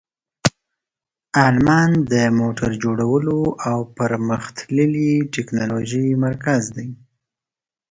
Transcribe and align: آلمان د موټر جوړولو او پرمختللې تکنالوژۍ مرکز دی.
آلمان 1.47 1.91
د 2.11 2.13
موټر 2.39 2.71
جوړولو 2.83 3.39
او 3.69 3.77
پرمختللې 3.97 5.11
تکنالوژۍ 5.35 6.07
مرکز 6.25 6.63
دی. 6.75 6.89